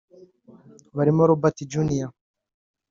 barimo 0.95 1.21
Robert 1.29 1.57
junior 1.71 2.09